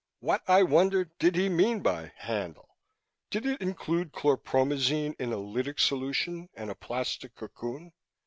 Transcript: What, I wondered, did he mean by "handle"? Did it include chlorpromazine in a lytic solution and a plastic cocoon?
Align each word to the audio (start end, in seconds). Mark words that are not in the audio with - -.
What, 0.19 0.41
I 0.47 0.63
wondered, 0.63 1.11
did 1.19 1.35
he 1.35 1.47
mean 1.47 1.81
by 1.81 2.11
"handle"? 2.17 2.75
Did 3.29 3.45
it 3.45 3.61
include 3.61 4.13
chlorpromazine 4.13 5.13
in 5.19 5.31
a 5.31 5.37
lytic 5.37 5.79
solution 5.79 6.49
and 6.55 6.71
a 6.71 6.75
plastic 6.75 7.35
cocoon? 7.35 7.93